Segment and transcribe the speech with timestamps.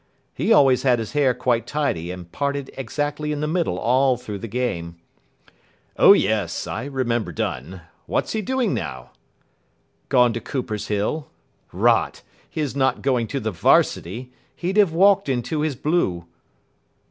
[0.33, 4.39] He always had his hair quite tidy and parted exactly in the middle all through
[4.39, 4.95] the game."
[5.95, 7.81] "Oh, yes, I remember Dunn.
[8.07, 9.11] What's he doing now?"
[10.09, 11.29] "Gone to Coopers Hill.
[11.71, 14.31] Rot, his not going to the Varsity.
[14.55, 16.25] He'd have walked into his blue."